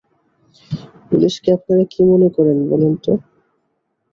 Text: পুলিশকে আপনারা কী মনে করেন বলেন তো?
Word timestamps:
পুলিশকে 1.07 1.49
আপনারা 1.57 1.83
কী 1.91 2.01
মনে 2.11 2.27
করেন 2.35 2.57
বলেন 2.71 2.93
তো? 3.03 3.11